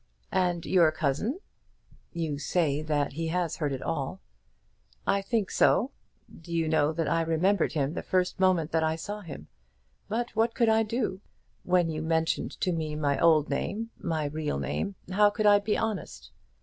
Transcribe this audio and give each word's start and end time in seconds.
"And 0.31 0.65
your 0.65 0.91
cousin?" 0.91 1.41
"You 2.11 2.39
say 2.39 2.81
that 2.81 3.13
he 3.13 3.27
has 3.27 3.57
heard 3.57 3.71
it 3.71 3.83
all." 3.83 4.19
"I 5.05 5.21
think 5.21 5.51
so. 5.51 5.91
Do 6.41 6.51
you 6.51 6.67
know 6.67 6.91
that 6.91 7.07
I 7.07 7.21
remembered 7.21 7.73
him 7.73 7.93
the 7.93 8.01
first 8.01 8.39
moment 8.39 8.71
that 8.71 8.83
I 8.83 8.95
saw 8.95 9.19
him. 9.21 9.47
But 10.09 10.35
what 10.35 10.55
could 10.55 10.69
I 10.69 10.81
do? 10.81 11.21
When 11.61 11.91
you 11.91 12.01
mentioned 12.01 12.59
to 12.61 12.71
me 12.71 12.95
my 12.95 13.19
old 13.19 13.47
name, 13.51 13.91
my 13.99 14.25
real 14.25 14.57
name, 14.57 14.95
how 15.11 15.29
could 15.29 15.45
I 15.45 15.59
be 15.59 15.77
honest? 15.77 16.31